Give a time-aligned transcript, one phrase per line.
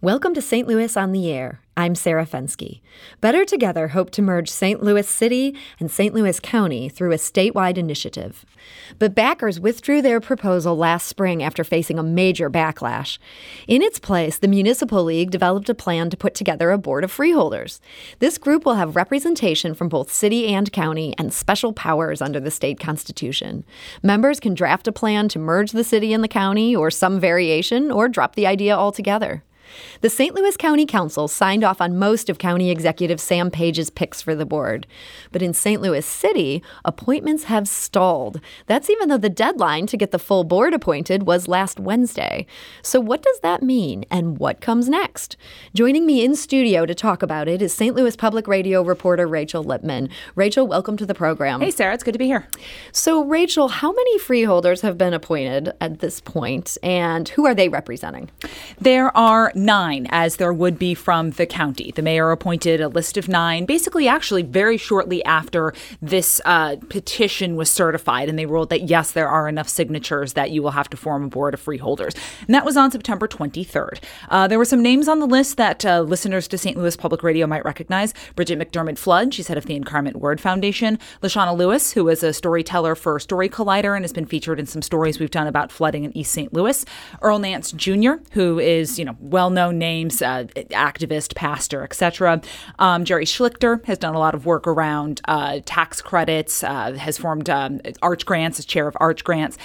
[0.00, 0.68] Welcome to St.
[0.68, 1.60] Louis on the Air.
[1.76, 2.80] I'm Sarah Fenske.
[3.20, 4.80] Better Together hope to merge St.
[4.80, 6.14] Louis City and St.
[6.14, 8.46] Louis County through a statewide initiative.
[9.00, 13.18] But backers withdrew their proposal last spring after facing a major backlash.
[13.66, 17.10] In its place, the Municipal League developed a plan to put together a board of
[17.10, 17.80] freeholders.
[18.20, 22.52] This group will have representation from both city and county and special powers under the
[22.52, 23.64] state constitution.
[24.00, 27.90] Members can draft a plan to merge the city and the county or some variation
[27.90, 29.42] or drop the idea altogether.
[30.00, 30.34] The St.
[30.34, 34.46] Louis County Council signed off on most of County Executive Sam Page's picks for the
[34.46, 34.86] board.
[35.32, 35.80] But in St.
[35.80, 38.40] Louis City, appointments have stalled.
[38.66, 42.46] That's even though the deadline to get the full board appointed was last Wednesday.
[42.82, 45.36] So, what does that mean and what comes next?
[45.74, 47.94] Joining me in studio to talk about it is St.
[47.94, 50.08] Louis Public Radio reporter Rachel Lippmann.
[50.34, 51.60] Rachel, welcome to the program.
[51.60, 52.46] Hey, Sarah, it's good to be here.
[52.92, 57.68] So, Rachel, how many freeholders have been appointed at this point, and who are they
[57.68, 58.30] representing?
[58.80, 61.92] There are nine, as there would be from the county.
[61.94, 67.56] The mayor appointed a list of nine, basically, actually, very shortly after this uh, petition
[67.56, 70.88] was certified, and they ruled that yes, there are enough signatures that you will have
[70.90, 72.14] to form a board of freeholders.
[72.46, 74.00] And that was on September 23rd.
[74.28, 76.76] Uh, there were some names on the list that uh, listeners to St.
[76.76, 80.98] Louis Public Radio might recognize Bridget McDermott Flood, she's head of the Incarnate Word Foundation,
[81.22, 84.82] Lashana Lewis, who is a storyteller for Story Collider and has been featured in some
[84.82, 86.52] stories we've done about flooding in East St.
[86.52, 86.84] Louis,
[87.22, 92.42] Earl Nance Jr., who is, you know, well well-known names, uh, activist, pastor, etc.
[92.78, 97.16] Um, Jerry Schlichter has done a lot of work around uh, tax credits, uh, has
[97.16, 99.56] formed um, Arch Grants as chair of Arch Grants.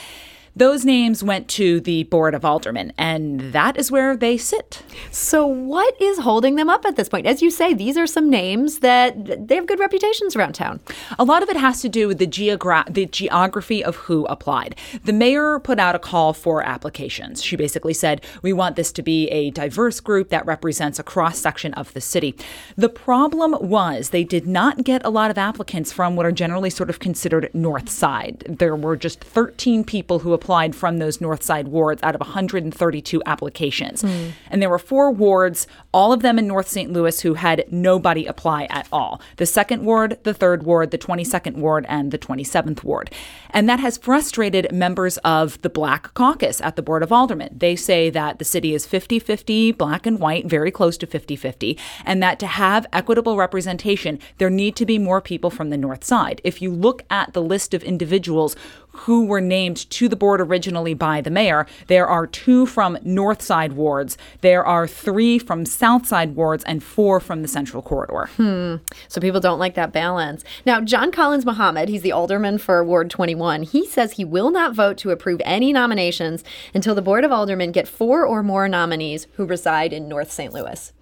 [0.56, 4.84] Those names went to the Board of Aldermen, and that is where they sit.
[5.10, 7.26] So, what is holding them up at this point?
[7.26, 10.80] As you say, these are some names that they have good reputations around town.
[11.18, 14.76] A lot of it has to do with the, geogra- the geography of who applied.
[15.04, 17.42] The mayor put out a call for applications.
[17.42, 21.40] She basically said, We want this to be a diverse group that represents a cross
[21.40, 22.36] section of the city.
[22.76, 26.70] The problem was they did not get a lot of applicants from what are generally
[26.70, 28.45] sort of considered North Side.
[28.48, 30.42] There were just 13 people who applied
[30.76, 34.04] from those North Side wards out of 132 applications.
[34.04, 34.31] Mm.
[34.49, 36.92] And there were four wards, all of them in North St.
[36.92, 41.55] Louis, who had nobody apply at all the second ward, the third ward, the 22nd
[41.55, 43.09] ward, and the 27th ward.
[43.52, 47.55] And that has frustrated members of the Black Caucus at the Board of Aldermen.
[47.58, 51.36] They say that the city is 50 50 black and white, very close to 50
[51.36, 55.77] 50, and that to have equitable representation, there need to be more people from the
[55.77, 56.42] North Side.
[56.43, 58.55] If you look at the list of individuals
[58.93, 61.65] who were named to the board originally by the mayor.
[61.87, 66.83] There are two from North Side wards, there are three from South Side wards, and
[66.83, 68.30] four from the Central Corridor.
[68.37, 68.76] Hmm.
[69.08, 70.43] So people don't like that balance.
[70.65, 74.73] Now, John Collins Muhammad, he's the alderman for Ward 21, he says he will not
[74.73, 76.43] vote to approve any nominations
[76.73, 80.53] until the Board of Aldermen get four or more nominees who reside in North St.
[80.53, 80.93] Louis.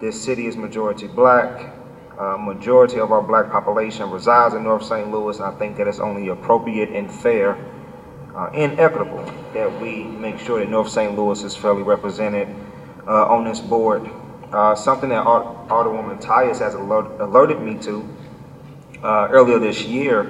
[0.00, 1.81] This city is majority black.
[2.22, 5.10] Uh, majority of our black population resides in North St.
[5.10, 7.58] Louis, and I think that it's only appropriate and fair
[8.36, 9.24] uh, and equitable
[9.54, 11.16] that we make sure that North St.
[11.16, 12.46] Louis is fairly represented
[13.08, 14.08] uh, on this board.
[14.52, 18.08] Uh, something that Alderwoman Tyus has alert, alerted me to
[19.02, 20.26] uh, earlier this year,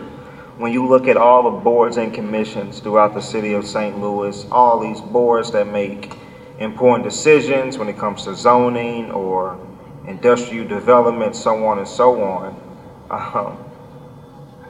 [0.56, 4.00] when you look at all the boards and commissions throughout the city of St.
[4.00, 6.14] Louis, all these boards that make
[6.58, 9.58] important decisions when it comes to zoning or
[10.06, 12.56] industrial development, so on and so on.
[13.10, 13.64] Um,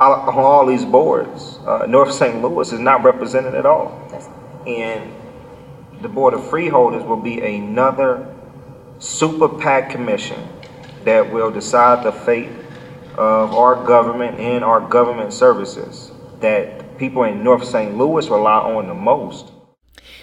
[0.00, 2.42] on all these boards, uh, North St.
[2.42, 3.98] Louis is not represented at all.
[4.66, 5.12] And
[6.00, 8.34] the Board of Freeholders will be another
[8.98, 10.48] super PAC commission
[11.04, 12.50] that will decide the fate
[13.16, 17.96] of our government and our government services that people in North St.
[17.96, 19.51] Louis rely on the most.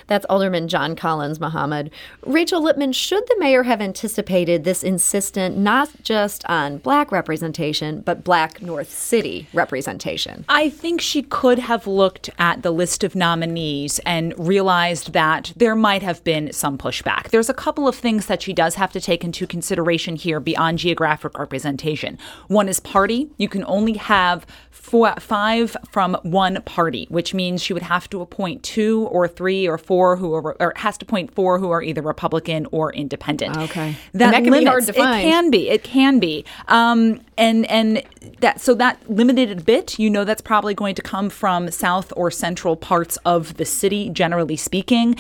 [0.10, 1.92] That's Alderman John Collins Muhammad.
[2.26, 8.24] Rachel Lippmann, should the mayor have anticipated this insistent not just on black representation, but
[8.24, 10.46] black North City representation?
[10.50, 15.76] I think she could have looked at the list of nominees and realized that there
[15.76, 17.30] might have been some pushback.
[17.30, 20.80] There's a couple of things that she does have to take into consideration here beyond
[20.80, 22.18] geographic representation.
[22.48, 23.30] One is party.
[23.38, 28.22] You can only have four, five from one party, which means she would have to
[28.22, 31.72] appoint two or three or four four who are, or has to point four who
[31.72, 33.58] are either Republican or independent.
[33.58, 35.20] Okay, that, that can limits, be hard to find.
[35.20, 35.70] It can be.
[35.70, 36.46] It can be.
[36.70, 38.02] Um, and and
[38.40, 40.00] that so that limited a bit.
[40.00, 44.10] You know, that's probably going to come from south or central parts of the city,
[44.10, 45.18] generally speaking.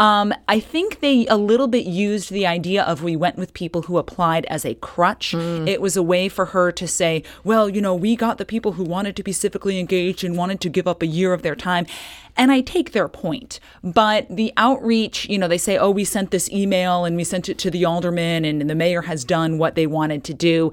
[0.00, 3.82] Um, I think they a little bit used the idea of we went with people
[3.82, 5.32] who applied as a crutch.
[5.32, 5.68] Mm.
[5.68, 8.72] It was a way for her to say, well, you know, we got the people
[8.72, 11.54] who wanted to be civically engaged and wanted to give up a year of their
[11.54, 11.84] time.
[12.34, 13.60] And I take their point.
[13.84, 17.50] But the outreach, you know, they say, oh, we sent this email and we sent
[17.50, 20.72] it to the alderman and, and the mayor has done what they wanted to do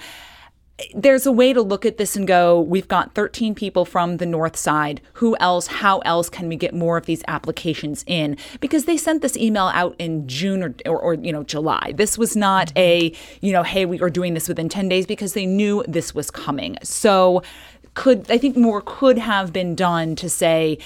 [0.94, 4.26] there's a way to look at this and go, we've got 13 people from the
[4.26, 5.02] north side.
[5.14, 5.68] Who else?
[5.68, 8.38] How else can we get more of these applications in?
[8.60, 11.94] Because they sent this email out in June or, or, or, you know, July.
[11.96, 15.34] This was not a, you know, hey, we are doing this within 10 days because
[15.34, 16.78] they knew this was coming.
[16.84, 17.42] So
[17.96, 20.78] could, I think more could have been done to say,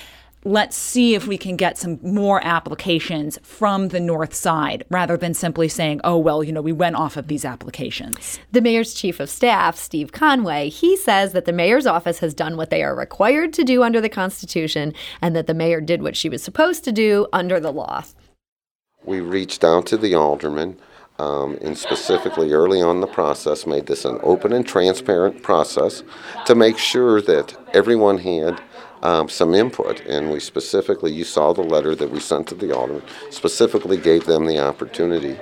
[0.43, 5.33] let's see if we can get some more applications from the north side rather than
[5.33, 8.39] simply saying, oh, well, you know, we went off of these applications.
[8.51, 12.57] The mayor's chief of staff, Steve Conway, he says that the mayor's office has done
[12.57, 16.15] what they are required to do under the Constitution and that the mayor did what
[16.15, 18.03] she was supposed to do under the law.
[19.03, 20.77] We reached out to the alderman.
[21.19, 26.01] Um, and specifically early on the process made this an open and transparent process
[26.47, 28.59] to make sure that everyone had
[29.01, 32.75] um, some input, and we specifically, you saw the letter that we sent to the
[32.75, 35.37] alderman, specifically gave them the opportunity.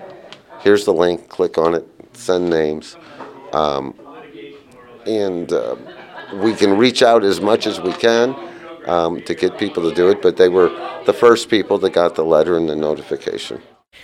[0.61, 2.95] Here's the link, click on it, send names.
[3.53, 3.93] Um,
[5.05, 5.75] and uh,
[6.33, 8.35] we can reach out as much as we can
[8.85, 10.69] um, to get people to do it, but they were
[11.05, 13.61] the first people that got the letter and the notification.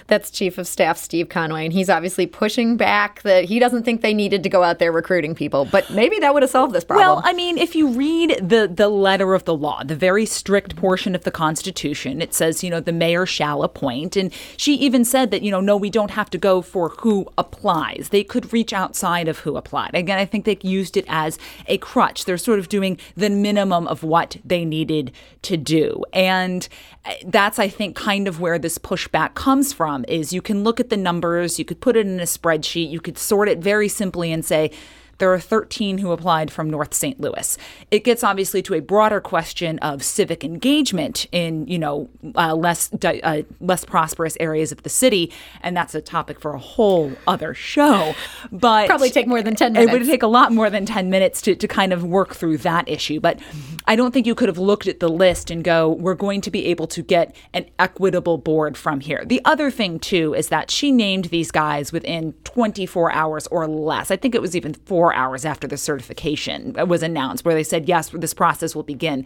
[0.07, 4.01] That's Chief of Staff Steve Conway, and he's obviously pushing back that he doesn't think
[4.01, 6.83] they needed to go out there recruiting people, but maybe that would have solved this
[6.83, 7.07] problem.
[7.07, 10.75] Well, I mean, if you read the the letter of the law, the very strict
[10.75, 15.05] portion of the Constitution, it says, you know, the mayor shall appoint, and she even
[15.05, 18.09] said that, you know, no, we don't have to go for who applies.
[18.11, 19.91] They could reach outside of who applied.
[19.93, 22.25] Again, I think they used it as a crutch.
[22.25, 25.11] They're sort of doing the minimum of what they needed
[25.43, 26.67] to do, and
[27.05, 30.79] eh, that's I think kind of where this pushback comes from is you can look
[30.79, 33.89] at the numbers, you could put it in a spreadsheet, you could sort it very
[33.89, 34.71] simply and say
[35.17, 37.19] there are 13 who applied from North St.
[37.19, 37.57] Louis.
[37.91, 42.91] It gets obviously to a broader question of civic engagement in, you know, uh, less
[43.03, 45.31] uh, less prosperous areas of the city,
[45.61, 48.13] and that's a topic for a whole other show.
[48.51, 49.91] But probably take more than 10 minutes.
[49.91, 52.57] It would take a lot more than 10 minutes to, to kind of work through
[52.59, 53.19] that issue.
[53.19, 53.39] But
[53.87, 56.51] I don't think you could have looked at the list and go, we're going to
[56.51, 59.23] be able to get an equitable board from here.
[59.25, 64.11] The other thing too is that she named these guys within 24 hours or less.
[64.11, 67.87] I think it was even four hours after the certification was announced, where they said,
[67.87, 69.25] yes, this process will begin.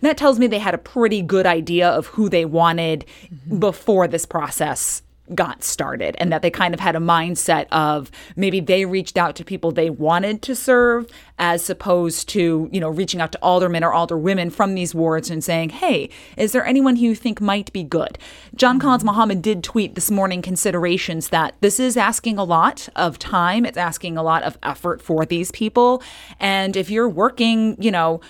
[0.00, 3.58] That tells me they had a pretty good idea of who they wanted mm-hmm.
[3.58, 5.02] before this process
[5.34, 9.36] got started and that they kind of had a mindset of maybe they reached out
[9.36, 11.06] to people they wanted to serve
[11.38, 15.44] as opposed to you know reaching out to aldermen or alderwomen from these wards and
[15.44, 18.18] saying hey is there anyone who you think might be good?
[18.54, 23.18] John collins muhammad did tweet this morning considerations that this is asking a lot of
[23.18, 23.64] time.
[23.64, 26.02] It's asking a lot of effort for these people.
[26.40, 28.20] And if you're working you know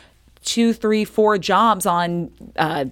[0.44, 2.86] two three four jobs on uh,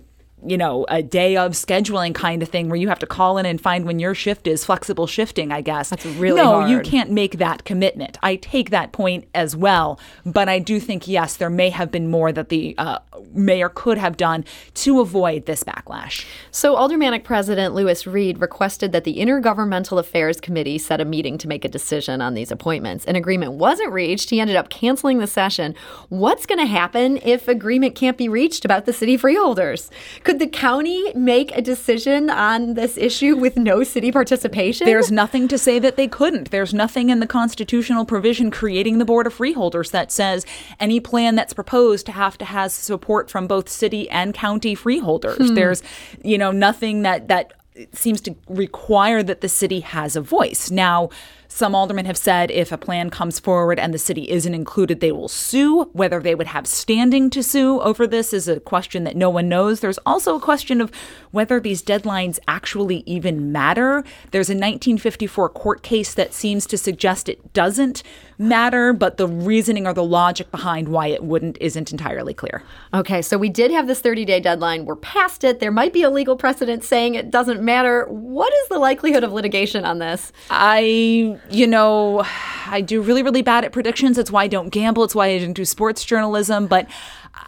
[0.44, 3.46] you know, a day of scheduling kind of thing where you have to call in
[3.46, 5.90] and find when your shift is flexible shifting, I guess.
[5.90, 6.70] That's really no, hard.
[6.70, 8.18] you can't make that commitment.
[8.22, 12.10] I take that point as well, but I do think yes, there may have been
[12.10, 12.98] more that the uh,
[13.32, 14.44] mayor could have done
[14.74, 16.26] to avoid this backlash.
[16.50, 21.48] So Aldermanic President Lewis Reed requested that the Intergovernmental Affairs Committee set a meeting to
[21.48, 23.06] make a decision on these appointments.
[23.06, 24.28] An agreement wasn't reached.
[24.28, 25.74] He ended up canceling the session.
[26.10, 29.90] What's going to happen if agreement can't be reached about the city freeholders?
[30.26, 34.84] Could the county make a decision on this issue with no city participation?
[34.84, 36.50] There's nothing to say that they couldn't.
[36.50, 40.44] There's nothing in the constitutional provision creating the Board of Freeholders that says
[40.80, 45.46] any plan that's proposed to have to have support from both city and county freeholders.
[45.50, 45.54] Hmm.
[45.54, 45.80] There's,
[46.24, 47.52] you know, nothing that that
[47.92, 50.72] seems to require that the city has a voice.
[50.72, 51.10] Now,
[51.56, 55.10] some aldermen have said if a plan comes forward and the city isn't included, they
[55.10, 55.84] will sue.
[55.94, 59.48] Whether they would have standing to sue over this is a question that no one
[59.48, 59.80] knows.
[59.80, 60.92] There's also a question of
[61.30, 64.04] whether these deadlines actually even matter.
[64.32, 68.02] There's a 1954 court case that seems to suggest it doesn't
[68.38, 72.62] matter, but the reasoning or the logic behind why it wouldn't isn't entirely clear.
[72.92, 74.84] Okay, so we did have this 30 day deadline.
[74.84, 75.60] We're past it.
[75.60, 78.06] There might be a legal precedent saying it doesn't matter.
[78.06, 80.32] What is the likelihood of litigation on this?
[80.50, 82.24] I, you know,
[82.66, 84.18] I do really, really bad at predictions.
[84.18, 85.04] It's why I don't gamble.
[85.04, 86.66] It's why I didn't do sports journalism.
[86.66, 86.88] But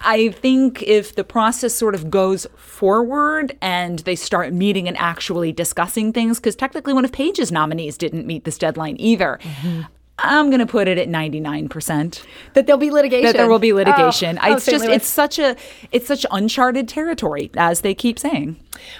[0.00, 5.52] I think if the process sort of goes forward and they start meeting and actually
[5.52, 9.38] discussing things, because technically one of Page's nominees didn't meet this deadline either.
[9.42, 9.83] Mm-hmm.
[10.18, 12.25] I'm going to put it at 99%.
[12.54, 13.25] That there'll be litigation.
[13.25, 14.38] That there will be oh, litigation.
[14.42, 15.56] Oh, it's oh, just it's such a
[15.92, 18.56] it's such uncharted territory as they keep saying.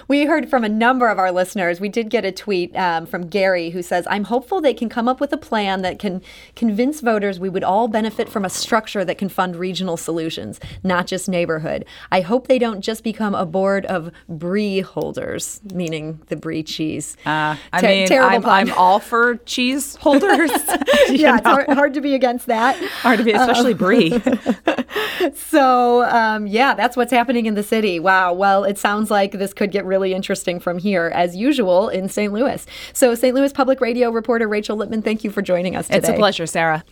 [0.07, 1.79] We heard from a number of our listeners.
[1.79, 5.07] We did get a tweet um, from Gary who says, I'm hopeful they can come
[5.07, 6.21] up with a plan that can
[6.55, 11.07] convince voters we would all benefit from a structure that can fund regional solutions, not
[11.07, 11.85] just neighborhood.
[12.11, 17.17] I hope they don't just become a board of brie holders, meaning the brie cheese.
[17.25, 20.51] Uh, I Ter- mean, I'm, I'm, all for cheese holders.
[21.09, 22.77] yeah, it's hard, hard, to be against that.
[23.01, 24.09] Hard to be, especially uh, brie.
[25.33, 27.99] so, um, yeah, that's what's happening in the city.
[27.99, 28.33] Wow.
[28.33, 32.31] Well, it sounds like this could get really interesting from here, as usual, in St.
[32.31, 32.65] Louis.
[32.93, 33.35] So, St.
[33.35, 35.99] Louis Public Radio reporter Rachel Lippmann, thank you for joining us today.
[35.99, 36.83] It's a pleasure, Sarah.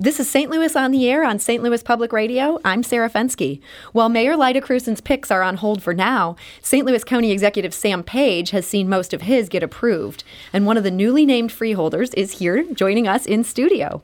[0.00, 0.48] This is St.
[0.48, 1.60] Louis on the Air on St.
[1.60, 2.60] Louis Public Radio.
[2.64, 3.60] I'm Sarah Fenske.
[3.90, 6.86] While Mayor Lyda Krewson's picks are on hold for now, St.
[6.86, 10.22] Louis County Executive Sam Page has seen most of his get approved.
[10.52, 14.00] And one of the newly named freeholders is here joining us in studio.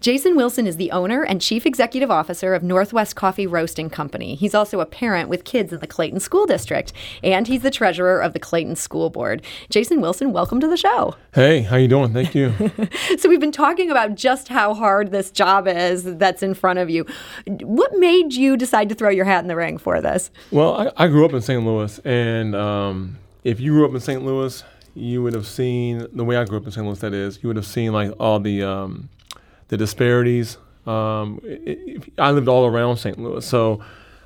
[0.00, 4.34] Jason Wilson is the owner and chief executive officer of Northwest Coffee Roasting Company.
[4.34, 6.92] He's also a parent with kids in the Clayton School District,
[7.24, 9.40] and he's the treasurer of the Clayton School Board.
[9.70, 11.16] Jason Wilson, welcome to the show.
[11.32, 12.12] Hey, how you doing?
[12.12, 12.52] Thank you.
[13.18, 16.90] so we've been talking about just how hard this job is that's in front of
[16.90, 17.06] you.
[17.46, 20.30] What made you decide to throw your hat in the ring for this?
[20.50, 21.64] Well, I, I grew up in St.
[21.64, 24.22] Louis, and um, if you grew up in St.
[24.22, 24.62] Louis,
[24.94, 26.84] you would have seen the way I grew up in St.
[26.84, 26.98] Louis.
[26.98, 29.08] That is, you would have seen like all the um,
[29.68, 30.58] the disparities.
[30.86, 33.18] Um, it, it, I lived all around St.
[33.18, 33.80] Louis, so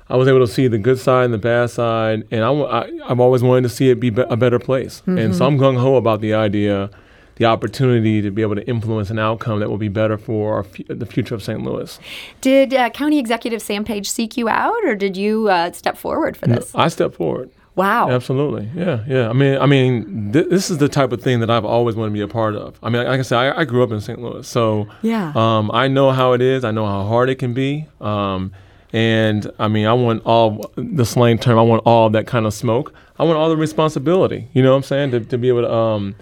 [0.09, 2.89] I was able to see the good side and the bad side, and I, I,
[3.07, 5.01] have always wanted to see it be a better place.
[5.01, 5.17] Mm-hmm.
[5.17, 6.89] And so I'm gung ho about the idea,
[7.35, 11.05] the opportunity to be able to influence an outcome that will be better for the
[11.05, 11.63] future of St.
[11.63, 11.99] Louis.
[12.41, 16.37] Did uh, County Executive Sam Page seek you out, or did you uh, step forward
[16.37, 16.73] for this?
[16.73, 17.49] No, I stepped forward.
[17.75, 18.09] Wow.
[18.11, 18.69] Absolutely.
[18.75, 19.03] Yeah.
[19.07, 19.29] Yeah.
[19.29, 22.09] I mean, I mean, th- this is the type of thing that I've always wanted
[22.09, 22.77] to be a part of.
[22.83, 24.21] I mean, like I said, I, I grew up in St.
[24.21, 25.33] Louis, so yeah.
[25.35, 26.63] Um, I know how it is.
[26.63, 27.87] I know how hard it can be.
[27.99, 28.51] Um,
[28.91, 31.57] and I mean, I want all the slang term.
[31.57, 32.93] I want all that kind of smoke.
[33.17, 34.49] I want all the responsibility.
[34.53, 35.11] You know what I'm saying?
[35.11, 36.15] To, to be able to um,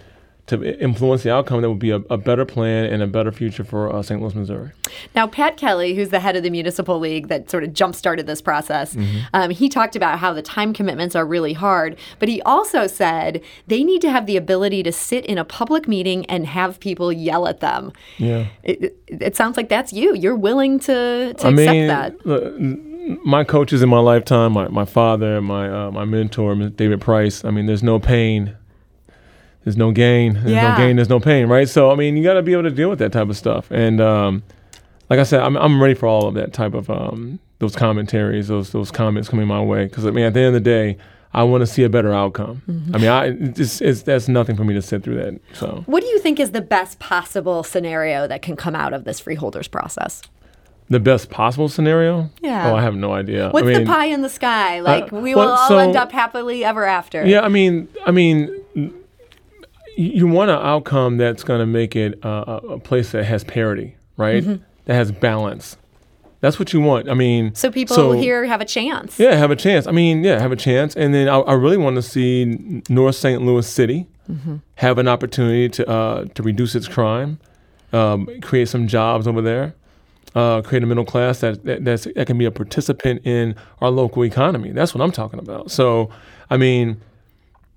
[0.52, 3.64] to influence the outcome that would be a, a better plan and a better future
[3.64, 4.22] for uh, St.
[4.22, 4.72] Louis, Missouri.
[5.16, 8.28] Now, Pat Kelly, who's the head of the Municipal League that sort of jump started
[8.28, 9.20] this process, mm-hmm.
[9.34, 13.42] um, he talked about how the time commitments are really hard, but he also said
[13.68, 17.14] they need to have the ability to sit in a public meeting and have people
[17.14, 17.94] yell at them.
[18.18, 18.48] Yeah.
[18.64, 20.14] It, it, sounds like that's you.
[20.14, 22.26] You're willing to, to I accept mean, that.
[22.26, 22.54] Look,
[23.26, 27.44] my coaches in my lifetime, my, my father, my uh, my mentor, David Price.
[27.46, 28.56] I mean, there's no pain
[29.64, 30.34] there's no gain.
[30.34, 30.72] There's yeah.
[30.72, 30.96] no gain.
[30.96, 31.70] There's no pain, right?
[31.70, 33.70] So I mean, you got to be able to deal with that type of stuff.
[33.72, 34.44] And um,
[35.10, 38.48] like I said, I'm I'm ready for all of that type of um, those commentaries,
[38.48, 39.86] those those comments coming my way.
[39.86, 40.98] Because I mean, at the end of the day,
[41.34, 42.62] I want to see a better outcome.
[42.68, 42.96] Mm-hmm.
[42.96, 43.26] I mean, I
[43.60, 45.40] it's, it's that's nothing for me to sit through that.
[45.54, 49.06] So, what do you think is the best possible scenario that can come out of
[49.06, 50.22] this freeholders process?
[50.90, 52.30] The best possible scenario?
[52.42, 52.70] Yeah.
[52.70, 53.50] Oh, I have no idea.
[53.52, 54.80] What's I mean, the pie in the sky?
[54.80, 57.26] Uh, like uh, we will all so, end up happily ever after.
[57.26, 58.61] Yeah, I mean, I mean,
[59.98, 63.96] you want an outcome that's going to make it uh, a place that has parity,
[64.18, 64.44] right?
[64.44, 64.64] Mm-hmm.
[64.86, 65.78] That has balance.
[66.40, 67.08] That's what you want.
[67.08, 69.20] I mean, so people so, here have a chance.
[69.20, 69.86] Yeah, have a chance.
[69.86, 70.96] I mean, yeah, have a chance.
[70.96, 73.44] And then I, I really want to see North St.
[73.44, 74.58] Louis City mm-hmm.
[74.76, 77.40] have an opportunity to uh, to reduce its crime,
[77.94, 79.76] um, create some jobs over there,
[80.34, 84.26] uh, create a middle class that, that that can be a participant in our local
[84.26, 84.72] economy.
[84.72, 85.70] That's what I'm talking about.
[85.70, 86.10] So,
[86.50, 87.00] I mean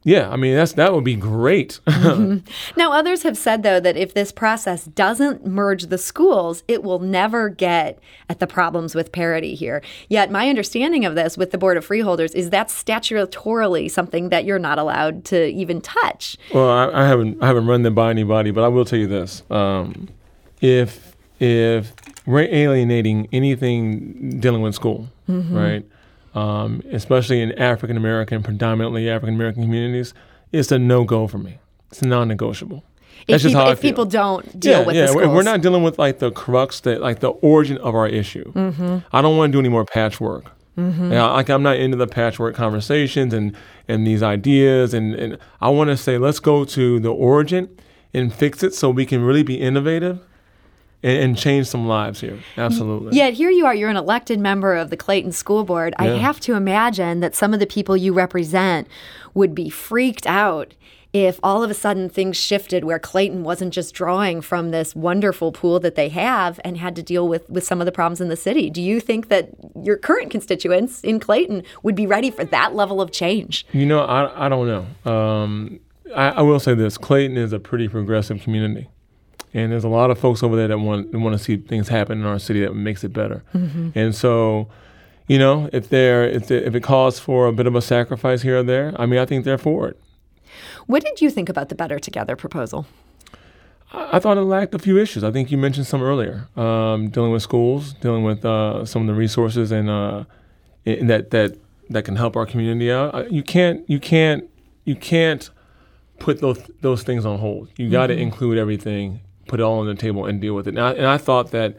[0.05, 1.81] yeah, I mean that's that would be great.
[1.87, 2.47] mm-hmm.
[2.79, 6.99] Now, others have said though that if this process doesn't merge the schools, it will
[6.99, 9.83] never get at the problems with parity here.
[10.11, 14.45] Yet, my understanding of this with the Board of Freeholders is that's statutorily something that
[14.45, 16.37] you're not allowed to even touch.
[16.53, 19.09] Well, I, I haven't I haven't run them by anybody, but I will tell you
[19.09, 20.09] this: um,
[20.61, 21.95] if if
[22.27, 25.57] we're alienating anything dealing with school, mm-hmm.
[25.57, 25.87] right?
[26.35, 30.15] Um, especially in African American, predominantly African American communities,
[30.53, 31.59] it's a no go for me.
[31.91, 32.85] It's non negotiable.
[33.29, 35.99] That's if, people, if people, don't deal yeah, with yeah, the we're not dealing with
[35.99, 38.53] like the crux, that like the origin of our issue.
[38.53, 38.99] Mm-hmm.
[39.13, 40.51] I don't want to do any more patchwork.
[40.77, 41.13] Mm-hmm.
[41.13, 45.89] like I'm not into the patchwork conversations and and these ideas, and and I want
[45.89, 47.71] to say let's go to the origin
[48.13, 50.21] and fix it so we can really be innovative
[51.05, 52.39] and, and change some lives here.
[52.57, 53.17] Absolutely.
[53.17, 55.95] Yet here you are, you're an elected member of the Clayton School Board.
[56.01, 56.07] Yeah.
[56.07, 58.89] I have to imagine that some of the people you represent
[59.35, 60.75] would be freaked out
[61.13, 65.53] if all of a sudden things shifted where Clayton wasn't just drawing from this wonderful
[65.53, 68.29] pool that they have and had to deal with, with some of the problems in
[68.29, 68.69] the city.
[68.69, 73.01] Do you think that your current constituents in Clayton would be ready for that level
[73.01, 73.65] of change?
[73.73, 75.13] You know, I, I don't know.
[75.13, 75.79] Um,
[76.17, 78.89] I, I will say this Clayton is a pretty progressive community.
[79.55, 82.21] And there's a lot of folks over there that want want to see things happen
[82.21, 83.45] in our city that makes it better.
[83.55, 83.91] Mm-hmm.
[83.95, 84.69] And so,
[85.29, 88.59] you know, if they're if, if it calls for a bit of a sacrifice here
[88.59, 90.01] or there, I mean, I think they're for it.
[90.87, 92.87] What did you think about the Better Together proposal?
[93.93, 95.25] I, I thought it lacked a few issues.
[95.25, 99.09] I think you mentioned some earlier, um, dealing with schools, dealing with uh, some of
[99.09, 100.25] the resources and uh,
[100.85, 101.57] in that that
[101.91, 103.31] that can help our community out.
[103.31, 104.49] You can't you can't
[104.85, 105.49] you can't
[106.19, 107.69] put those those things on hold.
[107.77, 108.23] You got to mm-hmm.
[108.23, 110.71] include everything, put it all on the table, and deal with it.
[110.71, 111.77] And I, and I thought that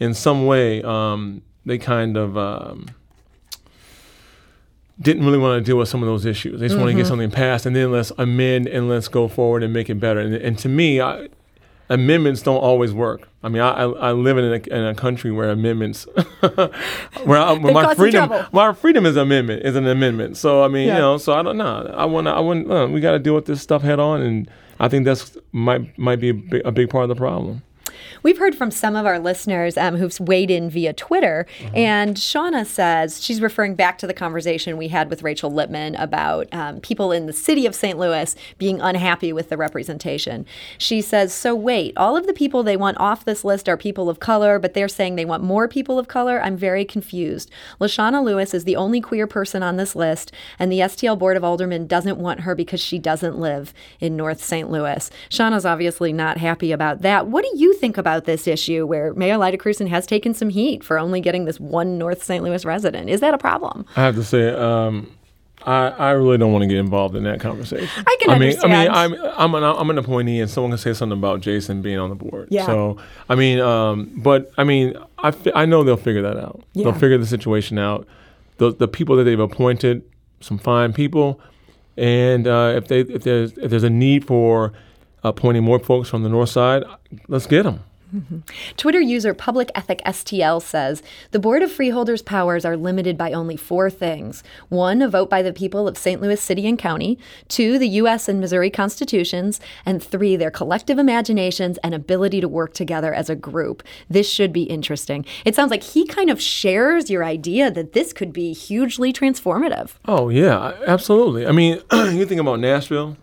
[0.00, 2.86] in some way um, they kind of um,
[5.00, 6.60] didn't really want to deal with some of those issues.
[6.60, 6.82] They just mm-hmm.
[6.82, 9.90] want to get something passed, and then let's amend and let's go forward and make
[9.90, 10.20] it better.
[10.20, 11.28] And, and to me, I,
[11.88, 13.28] amendments don't always work.
[13.42, 16.04] I mean, I, I live in a, in a country where amendments,
[17.24, 20.36] where, I, where my freedom, my freedom is amendment is an amendment.
[20.36, 20.94] So I mean, yeah.
[20.94, 21.92] you know, so I don't know.
[21.94, 24.22] I want to, I want uh, we got to deal with this stuff head on,
[24.22, 24.50] and
[24.82, 27.62] I think that's might might be a big, a big part of the problem.
[28.22, 31.76] We've heard from some of our listeners um, who've weighed in via Twitter, mm-hmm.
[31.76, 36.48] and Shauna says she's referring back to the conversation we had with Rachel Lippmann about
[36.52, 37.98] um, people in the city of St.
[37.98, 40.46] Louis being unhappy with the representation.
[40.78, 44.08] She says, So wait, all of the people they want off this list are people
[44.08, 46.42] of color, but they're saying they want more people of color?
[46.42, 47.50] I'm very confused.
[47.80, 51.44] Lashana Lewis is the only queer person on this list, and the STL Board of
[51.44, 54.70] Aldermen doesn't want her because she doesn't live in North St.
[54.70, 55.10] Louis.
[55.30, 57.26] Shauna's obviously not happy about that.
[57.26, 60.82] What do you think about this issue where Mayor Lyda Krewson has taken some heat
[60.84, 62.42] for only getting this one North St.
[62.42, 63.08] Louis resident.
[63.08, 63.84] Is that a problem?
[63.96, 65.10] I have to say, um,
[65.64, 67.88] I, I really don't want to get involved in that conversation.
[68.06, 68.72] I can I mean, understand.
[68.74, 71.82] I mean, I'm I'm an, I'm an appointee, and someone can say something about Jason
[71.82, 72.48] being on the board.
[72.50, 72.66] Yeah.
[72.66, 72.96] So
[73.28, 76.62] I mean, um, but I mean, I, fi- I know they'll figure that out.
[76.72, 76.84] Yeah.
[76.84, 78.06] They'll figure the situation out.
[78.58, 80.02] The the people that they've appointed,
[80.40, 81.40] some fine people,
[81.96, 84.72] and uh, if they if there's if there's a need for
[85.24, 86.84] appointing more folks from the north side,
[87.28, 87.80] let's get them.
[88.14, 88.38] Mm-hmm.
[88.76, 93.56] Twitter user Public Ethic STL says the Board of Freeholders' powers are limited by only
[93.56, 96.20] four things one, a vote by the people of St.
[96.20, 98.28] Louis City and County, two, the U.S.
[98.28, 103.36] and Missouri constitutions, and three, their collective imaginations and ability to work together as a
[103.36, 103.82] group.
[104.10, 105.24] This should be interesting.
[105.44, 109.92] It sounds like he kind of shares your idea that this could be hugely transformative.
[110.04, 111.46] Oh, yeah, absolutely.
[111.46, 113.16] I mean, you think about Nashville,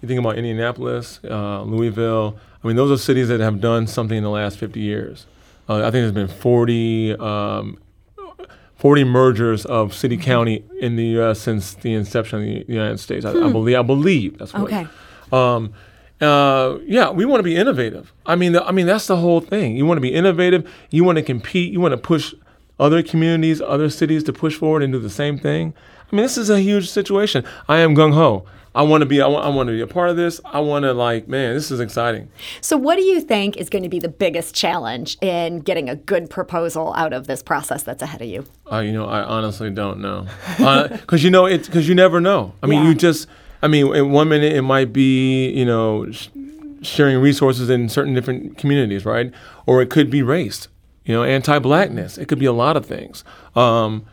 [0.00, 2.38] you think about Indianapolis, uh, Louisville.
[2.62, 5.26] I mean, those are cities that have done something in the last 50 years.
[5.68, 7.78] Uh, I think there's been 40, um,
[8.76, 10.24] 40 mergers of city mm-hmm.
[10.24, 11.40] county in the U.S.
[11.40, 13.24] since the inception of the United States.
[13.24, 13.44] I, hmm.
[13.44, 13.78] I believe.
[13.78, 14.62] I believe that's what.
[14.62, 14.86] Okay.
[15.32, 15.72] Um,
[16.20, 18.12] uh, yeah, we want to be innovative.
[18.26, 19.76] I mean, the, I mean that's the whole thing.
[19.76, 20.70] You want to be innovative.
[20.90, 21.72] You want to compete.
[21.72, 22.34] You want to push
[22.78, 25.74] other communities, other cities to push forward and do the same thing.
[26.10, 27.44] I mean, this is a huge situation.
[27.68, 28.44] I am gung ho.
[28.74, 30.40] I want to be I want, I want to be a part of this.
[30.44, 32.30] I want to like, man, this is exciting.
[32.60, 35.96] So what do you think is going to be the biggest challenge in getting a
[35.96, 38.44] good proposal out of this process that's ahead of you?
[38.70, 40.26] Uh, you know, I honestly don't know.
[40.56, 42.54] Because uh, you know, it's because you never know.
[42.62, 42.90] I mean, yeah.
[42.90, 43.26] you just
[43.62, 46.28] I mean, in one minute it might be, you know, sh-
[46.82, 49.32] sharing resources in certain different communities, right?
[49.66, 50.68] Or it could be race,
[51.04, 52.18] you know, anti-blackness.
[52.18, 53.24] It could be a lot of things.
[53.54, 54.06] Um,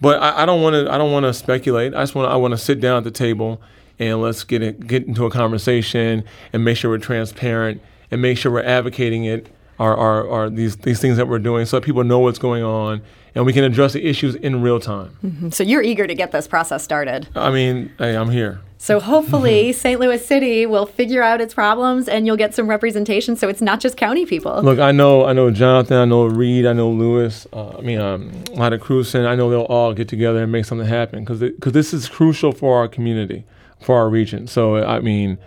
[0.00, 0.92] but I, I don't want to.
[0.92, 1.94] I don't want to speculate.
[1.94, 2.30] I just want.
[2.30, 3.60] I want to sit down at the table
[3.98, 7.80] and let's get it, get into a conversation and make sure we're transparent
[8.10, 11.66] and make sure we're advocating it our, our, our these these things that we're doing
[11.66, 13.02] so that people know what's going on
[13.34, 15.16] and we can address the issues in real time.
[15.22, 15.50] Mm-hmm.
[15.50, 17.28] So you're eager to get this process started.
[17.34, 18.60] I mean, hey, I'm here.
[18.78, 20.00] So hopefully St.
[20.00, 23.80] Louis City will figure out its problems and you'll get some representation so it's not
[23.80, 24.62] just county people.
[24.62, 27.98] Look, I know I know Jonathan, I know Reed, I know Lewis, uh, I mean
[28.00, 31.72] um, Lyda Krewson, I know they'll all get together and make something happen because because
[31.72, 33.44] this is crucial for our community
[33.80, 34.46] for our region.
[34.46, 35.38] So, I mean,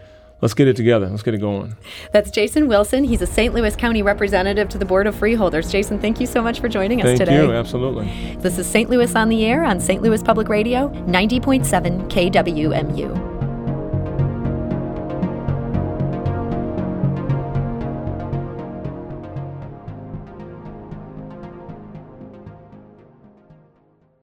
[0.42, 1.08] let's get it together.
[1.08, 1.76] Let's get it going.
[2.14, 3.04] That's Jason Wilson.
[3.04, 3.54] He's a St.
[3.54, 5.72] Louis County representative to the Board of Freeholders.
[5.72, 7.38] Jason, thank you so much for joining us thank today.
[7.38, 8.36] Thank you, absolutely.
[8.40, 8.90] This is St.
[8.90, 10.02] Louis on the Air on St.
[10.02, 13.39] Louis Public Radio, 90.7 KWMU.